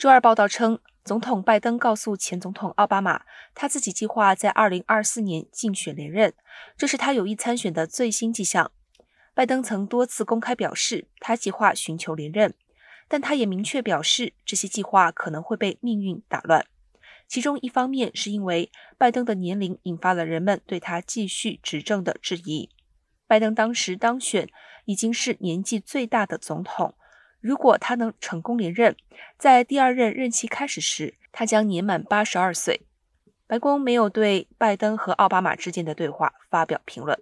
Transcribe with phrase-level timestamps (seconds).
[0.00, 6.32] 周二报道称，总统拜登告诉前总统奥巴马，他自己计划在2024年竞选连任，
[6.74, 8.72] 这是他有意参选的最新迹象。
[9.34, 12.54] 拜登曾多次公开表示，他计划寻求连任，
[13.08, 16.64] 但他也明确表示，这些计划可能会被命运打乱。
[17.28, 22.70] 其中一方面是因为拜登的年龄引发了人们对他继续执政的质疑。
[23.26, 24.48] 拜登当时当选
[24.86, 26.94] 已经是年纪最大的总统。
[27.40, 28.94] 如果他能成功连任，
[29.38, 32.82] 在第二任任期开始时，他将年满八十二岁。
[33.46, 37.18] 白宫没有对拜登和奥巴马之间的对话发表评论。